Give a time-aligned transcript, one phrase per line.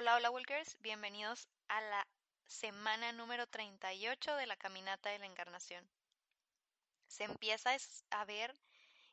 [0.00, 2.06] Hola, hola Walkers, bienvenidos a la
[2.46, 5.86] semana número 38 de la Caminata de la Encarnación.
[7.06, 7.76] Se empieza
[8.08, 8.58] a ver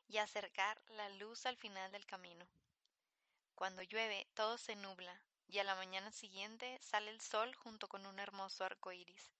[0.06, 2.48] y acercar la luz al final del camino.
[3.54, 8.06] Cuando llueve, todo se nubla y a la mañana siguiente sale el sol junto con
[8.06, 9.34] un hermoso arco iris.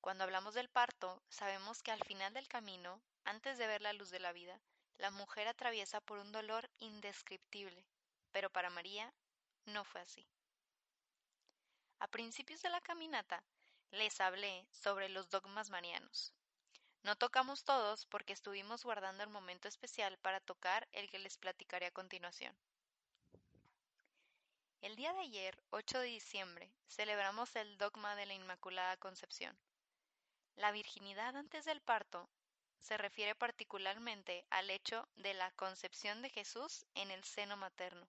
[0.00, 4.10] Cuando hablamos del parto, sabemos que al final del camino, antes de ver la luz
[4.10, 4.60] de la vida,
[4.98, 7.86] la mujer atraviesa por un dolor indescriptible,
[8.32, 9.14] pero para María
[9.66, 10.26] no fue así.
[11.98, 13.42] A principios de la caminata
[13.90, 16.34] les hablé sobre los dogmas marianos.
[17.02, 21.86] No tocamos todos porque estuvimos guardando el momento especial para tocar el que les platicaré
[21.86, 22.54] a continuación.
[24.82, 29.56] El día de ayer, 8 de diciembre, celebramos el dogma de la Inmaculada Concepción.
[30.56, 32.28] La virginidad antes del parto
[32.80, 38.06] se refiere particularmente al hecho de la concepción de Jesús en el seno materno,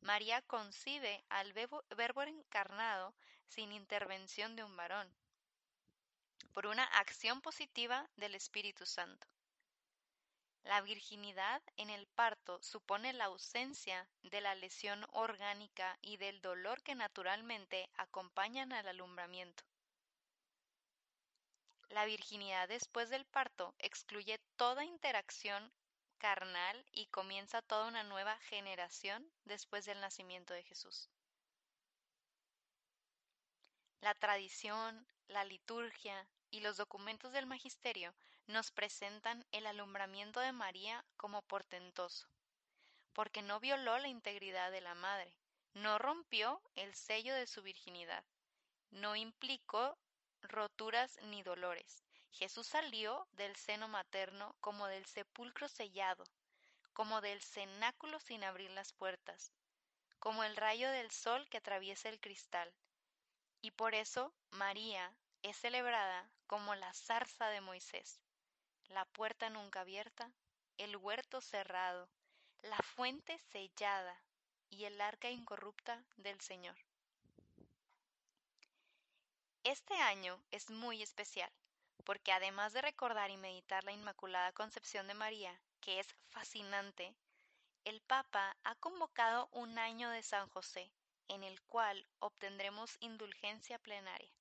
[0.00, 3.14] María concibe al Verbo encarnado
[3.46, 5.12] sin intervención de un varón,
[6.52, 9.26] por una acción positiva del Espíritu Santo.
[10.64, 16.82] La virginidad en el parto supone la ausencia de la lesión orgánica y del dolor
[16.82, 19.64] que naturalmente acompañan al alumbramiento.
[21.88, 25.72] La virginidad después del parto excluye toda interacción
[26.18, 31.08] carnal y comienza toda una nueva generación después del nacimiento de Jesús.
[34.00, 38.14] La tradición, la liturgia y los documentos del magisterio
[38.46, 42.28] nos presentan el alumbramiento de María como portentoso,
[43.12, 45.34] porque no violó la integridad de la madre,
[45.74, 48.24] no rompió el sello de su virginidad,
[48.90, 49.98] no implicó
[50.42, 56.24] roturas ni dolores, Jesús salió del seno materno como del sepulcro sellado,
[56.92, 59.52] como del cenáculo sin abrir las puertas,
[60.18, 62.72] como el rayo del sol que atraviesa el cristal.
[63.60, 68.20] Y por eso María es celebrada como la zarza de Moisés,
[68.88, 70.32] la puerta nunca abierta,
[70.76, 72.08] el huerto cerrado,
[72.62, 74.22] la fuente sellada
[74.70, 76.76] y el arca incorrupta del Señor.
[79.64, 81.52] Este año es muy especial
[82.08, 87.14] porque además de recordar y meditar la Inmaculada Concepción de María, que es fascinante,
[87.84, 90.90] el Papa ha convocado un año de San José,
[91.28, 94.32] en el cual obtendremos indulgencia plenaria.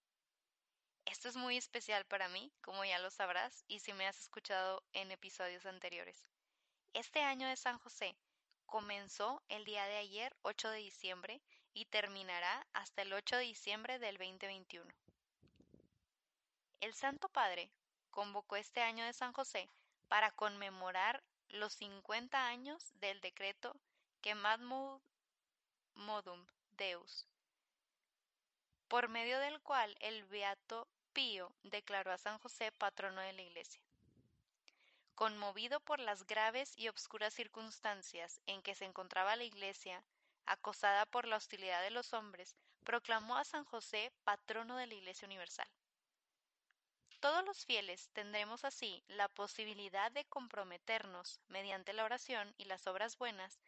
[1.04, 4.82] Esto es muy especial para mí, como ya lo sabrás, y si me has escuchado
[4.94, 6.26] en episodios anteriores.
[6.94, 8.16] Este año de San José
[8.66, 11.42] comenzó el día de ayer, 8 de diciembre,
[11.74, 14.90] y terminará hasta el 8 de diciembre del 2021.
[16.80, 17.72] El Santo Padre
[18.12, 19.68] convocó este año de San José
[20.08, 23.76] para conmemorar los 50 años del decreto
[24.22, 24.36] que
[25.96, 27.28] Modum Deus,
[28.88, 33.82] por medio del cual el Beato Pío declaró a San José patrono de la Iglesia.
[35.16, 40.04] Conmovido por las graves y obscuras circunstancias en que se encontraba la Iglesia,
[40.46, 45.26] acosada por la hostilidad de los hombres, proclamó a San José patrono de la Iglesia
[45.26, 45.68] Universal.
[47.20, 53.18] Todos los fieles tendremos así la posibilidad de comprometernos mediante la oración y las obras
[53.18, 53.60] buenas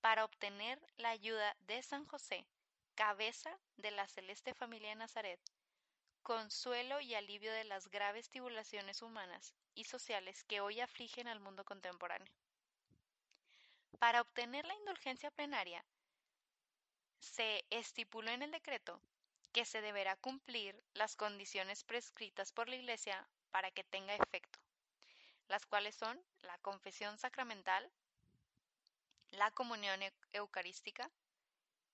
[0.00, 2.46] para obtener la ayuda de San José,
[2.94, 5.40] cabeza de la celeste familia de Nazaret,
[6.22, 11.64] consuelo y alivio de las graves tribulaciones humanas y sociales que hoy afligen al mundo
[11.64, 12.32] contemporáneo.
[13.98, 15.84] Para obtener la indulgencia plenaria,
[17.18, 19.00] se estipuló en el decreto
[19.52, 24.58] que se deberá cumplir las condiciones prescritas por la Iglesia para que tenga efecto,
[25.48, 27.90] las cuales son la confesión sacramental,
[29.30, 30.00] la comunión
[30.32, 31.10] eucarística,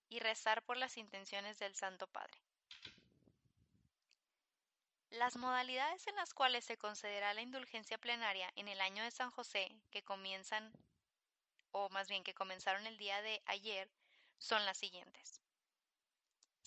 [0.08, 2.40] y rezar por las intenciones del Santo Padre.
[5.10, 9.30] Las modalidades en las cuales se concederá la indulgencia plenaria en el año de San
[9.30, 10.72] José, que comienzan,
[11.72, 13.90] o más bien que comenzaron el día de ayer,
[14.38, 15.40] son las siguientes.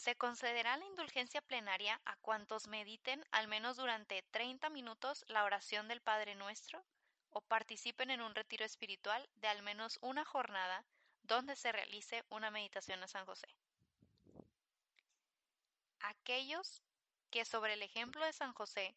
[0.01, 5.87] Se concederá la indulgencia plenaria a cuantos mediten al menos durante 30 minutos la oración
[5.87, 6.83] del Padre Nuestro
[7.29, 10.83] o participen en un retiro espiritual de al menos una jornada
[11.21, 13.47] donde se realice una meditación a San José.
[15.99, 16.81] Aquellos
[17.29, 18.95] que sobre el ejemplo de San José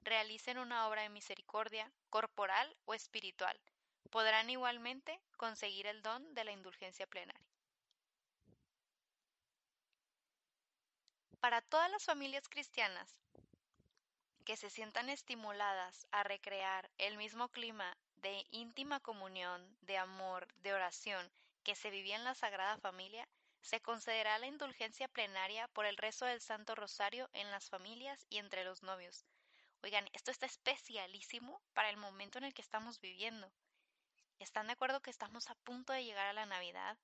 [0.00, 3.60] realicen una obra de misericordia corporal o espiritual
[4.08, 7.47] podrán igualmente conseguir el don de la indulgencia plenaria.
[11.40, 13.16] Para todas las familias cristianas
[14.44, 20.72] que se sientan estimuladas a recrear el mismo clima de íntima comunión, de amor, de
[20.72, 21.30] oración
[21.62, 23.28] que se vivía en la Sagrada Familia,
[23.60, 28.38] se concederá la indulgencia plenaria por el rezo del Santo Rosario en las familias y
[28.38, 29.24] entre los novios.
[29.82, 33.52] Oigan, esto está especialísimo para el momento en el que estamos viviendo.
[34.40, 36.98] ¿Están de acuerdo que estamos a punto de llegar a la Navidad?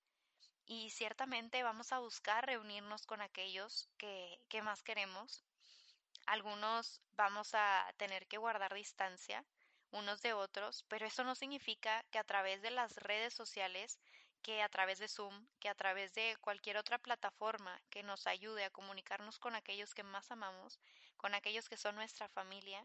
[0.66, 5.42] Y ciertamente vamos a buscar reunirnos con aquellos que, más queremos.
[6.26, 9.44] Algunos vamos a tener que guardar distancia
[9.90, 14.00] unos de otros, pero eso no significa que a través de las redes sociales,
[14.42, 18.64] que a través de Zoom, que a través de cualquier otra plataforma que nos ayude
[18.64, 20.80] a comunicarnos con aquellos que más amamos,
[21.16, 22.82] con aquellos que son nuestra familia,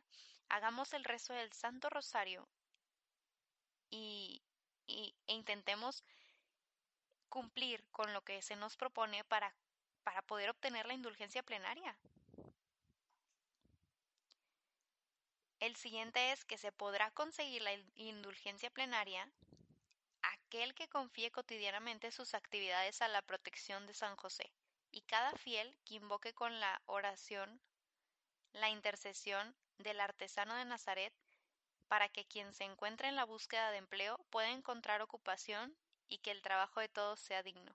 [0.49, 2.47] hagamos el rezo del Santo Rosario
[3.89, 4.43] y,
[4.85, 6.03] y e intentemos
[7.29, 9.55] cumplir con lo que se nos propone para,
[10.03, 11.97] para poder obtener la indulgencia plenaria.
[15.59, 19.29] El siguiente es que se podrá conseguir la indulgencia plenaria
[20.21, 24.51] aquel que confíe cotidianamente sus actividades a la protección de San José
[24.91, 27.61] y cada fiel que invoque con la oración
[28.53, 31.13] la intercesión del artesano de Nazaret
[31.87, 35.75] para que quien se encuentre en la búsqueda de empleo pueda encontrar ocupación
[36.09, 37.71] y que el trabajo de todos sea digno.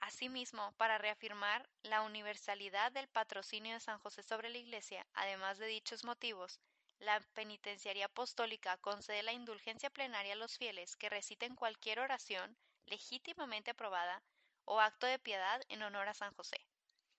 [0.00, 5.66] Asimismo, para reafirmar la universalidad del patrocinio de San José sobre la Iglesia, además de
[5.66, 6.60] dichos motivos,
[6.98, 13.72] la Penitenciaría Apostólica concede la indulgencia plenaria a los fieles que reciten cualquier oración legítimamente
[13.72, 14.22] aprobada
[14.64, 16.56] o acto de piedad en honor a San José.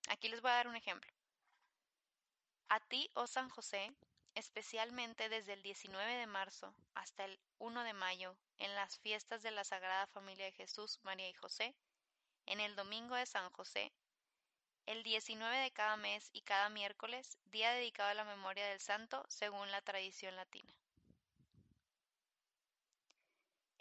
[0.10, 1.12] Aquí les voy a dar un ejemplo.
[2.70, 3.94] A ti, oh San José,
[4.34, 9.52] especialmente desde el 19 de marzo hasta el 1 de mayo, en las fiestas de
[9.52, 11.76] la Sagrada Familia de Jesús, María y José,
[12.46, 13.92] en el domingo de San José,
[14.86, 19.26] el 19 de cada mes y cada miércoles, día dedicado a la memoria del santo
[19.28, 20.74] según la tradición latina.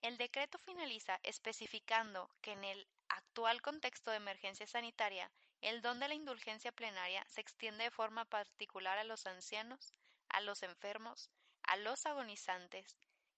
[0.03, 5.31] El decreto finaliza especificando que en el actual contexto de emergencia sanitaria,
[5.61, 9.95] el don de la indulgencia plenaria se extiende de forma particular a los ancianos,
[10.29, 11.31] a los enfermos,
[11.63, 12.97] a los agonizantes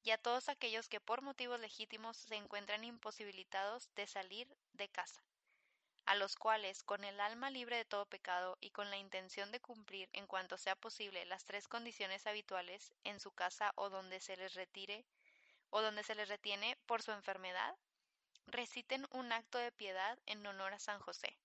[0.09, 5.23] y a todos aquellos que por motivos legítimos se encuentran imposibilitados de salir de casa,
[6.07, 9.61] a los cuales, con el alma libre de todo pecado y con la intención de
[9.61, 14.39] cumplir en cuanto sea posible las tres condiciones habituales en su casa o donde se
[14.39, 15.05] les retire
[15.69, 17.77] o donde se les retiene por su enfermedad,
[18.47, 21.37] reciten un acto de piedad en honor a San José,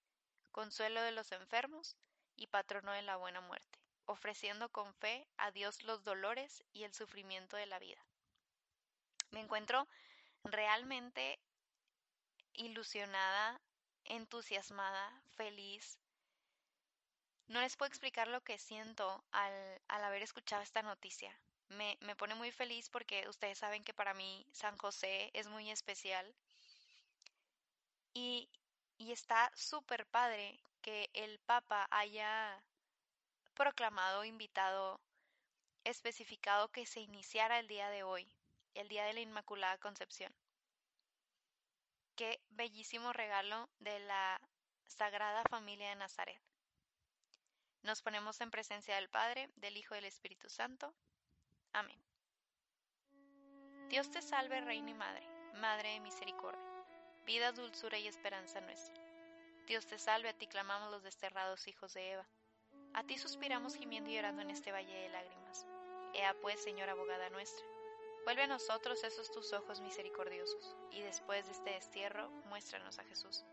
[0.54, 1.98] consuelo de los enfermos
[2.38, 6.94] y patrono de la buena muerte ofreciendo con fe a Dios los dolores y el
[6.94, 8.02] sufrimiento de la vida.
[9.34, 9.88] Me encuentro
[10.44, 11.40] realmente
[12.54, 13.60] ilusionada,
[14.06, 15.98] entusiasmada, feliz.
[17.48, 21.36] No les puedo explicar lo que siento al, haber escuchado esta noticia.
[21.70, 25.72] Me, me pone muy feliz porque ustedes saben que para mí San José es muy
[25.72, 26.32] especial.
[28.14, 28.52] Y,
[29.00, 32.64] y está súper padre que el Papa haya
[33.56, 35.02] proclamado, invitado,
[35.84, 38.32] especificado que se iniciara el día de hoy,
[38.76, 40.34] el día de la Inmaculada Concepción.
[42.16, 44.40] Qué bellísimo regalo de la
[44.86, 46.40] Sagrada Familia de Nazaret.
[47.82, 50.94] Nos ponemos en presencia del Padre, del Hijo y del Espíritu Santo.
[51.74, 52.00] Amén.
[53.90, 56.86] Dios te salve, Reina y Madre, Madre de Misericordia,
[57.26, 59.04] vida, dulzura y esperanza nuestra.
[59.68, 62.28] Dios te salve, a ti clamamos los desterrados hijos de Eva.
[62.94, 65.66] A ti suspiramos gimiendo y llorando en este valle de lágrimas.
[66.14, 67.66] Ea pues, Señora abogada nuestra,
[68.24, 73.46] vuelve a nosotros esos tus ojos misericordiosos, y después de este destierro, muéstranos a Jesús,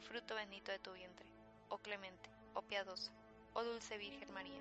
[0.00, 1.28] fruto bendito de tu vientre,
[1.68, 3.12] oh clemente, oh piadosa,
[3.54, 4.60] oh dulce Virgen María.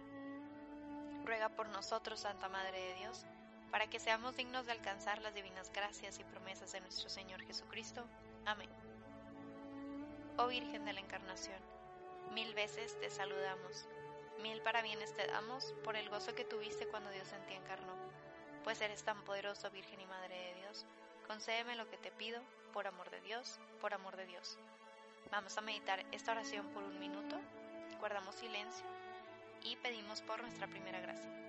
[1.25, 3.25] Ruega por nosotros, Santa Madre de Dios,
[3.72, 8.03] para que seamos dignos de alcanzar las divinas gracias y promesas de nuestro Señor Jesucristo.
[8.46, 8.70] Amén.
[10.38, 11.60] Oh Virgen de la Encarnación,
[12.34, 13.88] mil veces te saludamos,
[14.41, 17.88] mil parabienes te damos por el gozo que tuviste cuando Dios en ti encarnó.
[18.63, 20.86] Pues eres tan poderoso, Virgen y Madre de Dios,
[21.28, 22.42] concédeme lo que te pido,
[22.74, 24.58] por amor de Dios, por amor de Dios.
[25.32, 27.38] Vamos a meditar esta oración por un minuto,
[28.00, 28.86] guardamos silencio
[29.63, 31.49] y pedimos por nuestra primera gracia.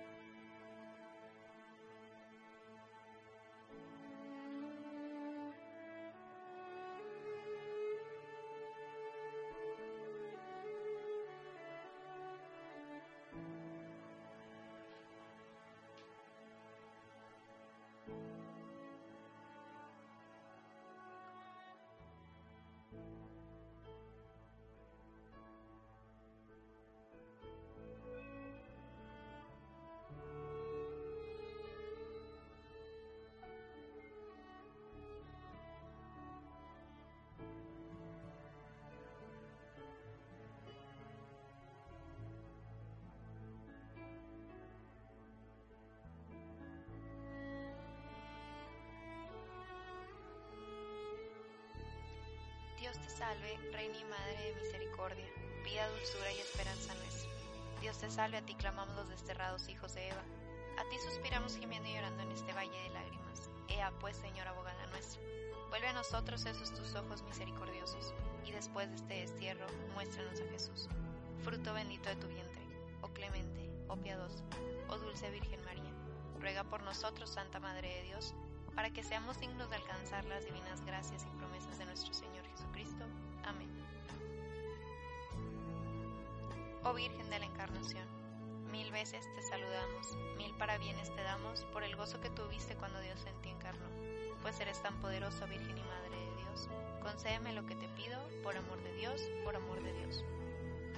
[53.21, 55.27] Salve, Reina y Madre de Misericordia,
[55.63, 57.29] vida, dulzura y esperanza nuestra.
[57.79, 60.23] Dios te salve, a ti clamamos los desterrados hijos de Eva.
[60.79, 63.47] A ti suspiramos gimiendo y llorando en este valle de lágrimas.
[63.67, 65.21] Ea pues, Señor abogada nuestra,
[65.69, 68.11] vuelve a nosotros esos tus ojos misericordiosos,
[68.43, 70.89] y después de este destierro, muéstranos a Jesús,
[71.43, 72.63] fruto bendito de tu vientre,
[73.03, 74.43] oh clemente, oh piadoso,
[74.89, 75.93] oh dulce Virgen María.
[76.39, 78.33] Ruega por nosotros, Santa Madre de Dios,
[78.75, 83.05] para que seamos dignos de alcanzar las divinas gracias y promesas de nuestro Señor Jesucristo.
[83.43, 83.69] Amén.
[86.83, 88.07] Oh Virgen de la Encarnación,
[88.71, 93.23] mil veces te saludamos, mil parabienes te damos por el gozo que tuviste cuando Dios
[93.25, 93.85] en ti encarnó,
[94.41, 96.69] pues eres tan poderosa Virgen y Madre de Dios.
[97.03, 100.23] Concédeme lo que te pido, por amor de Dios, por amor de Dios.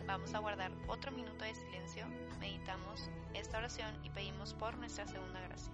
[0.05, 2.05] Vamos a guardar otro minuto de silencio,
[2.39, 5.73] meditamos esta oración y pedimos por nuestra segunda gracia.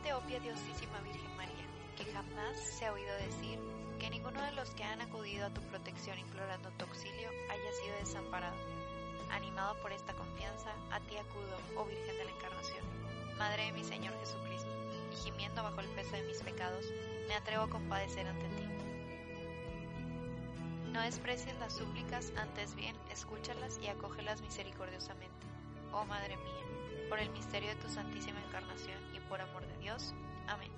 [0.00, 1.66] Acuérdate, oh piadosísima Virgen María,
[1.96, 3.58] que jamás se ha oído decir
[3.98, 7.96] que ninguno de los que han acudido a tu protección implorando tu auxilio haya sido
[7.96, 8.56] desamparado.
[9.30, 12.84] animado por esta confianza, a ti acudo, oh Virgen de la Encarnación,
[13.36, 14.70] Madre de mi Señor Jesucristo,
[15.12, 16.86] y gimiendo bajo el peso de mis pecados,
[17.28, 18.66] me atrevo a compadecer ante ti.
[20.92, 25.46] No desprecies las súplicas, antes bien, escúchalas y acógelas misericordiosamente.
[25.92, 26.64] Oh Madre mía,
[27.10, 30.14] por el misterio de tu Santísima Encarnación y por amor de Dios.
[30.46, 30.70] Amén.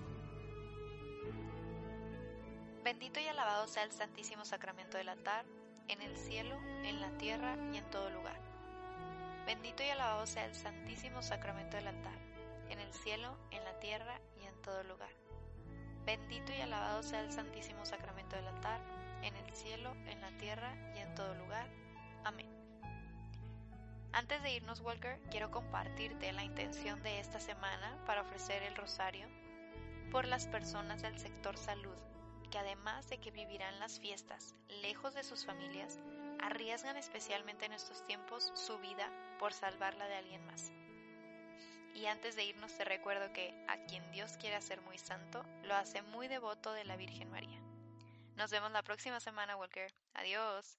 [2.83, 5.45] Bendito y alabado sea el Santísimo Sacramento del altar,
[5.89, 8.41] en el cielo, en la tierra y en todo lugar.
[9.47, 12.19] Bendito y alabado sea el Santísimo Sacramento del altar,
[12.71, 15.11] en el cielo, en la tierra y en todo lugar.
[16.07, 18.81] Bendito y alabado sea el Santísimo Sacramento del altar,
[19.23, 21.67] en el cielo, en la tierra y en todo lugar.
[22.25, 22.62] Amén.
[24.12, 29.26] Antes de irnos, Walker, quiero compartirte la intención de esta semana para ofrecer el rosario
[30.11, 31.97] por las personas del sector salud,
[32.50, 35.99] que además de que vivirán las fiestas lejos de sus familias,
[36.40, 40.71] arriesgan especialmente en estos tiempos su vida por salvarla de alguien más.
[41.95, 45.75] Y antes de irnos te recuerdo que a quien Dios quiere hacer muy santo, lo
[45.75, 47.61] hace muy devoto de la Virgen María.
[48.37, 49.90] Nos vemos la próxima semana, Walker.
[50.14, 50.78] Adiós.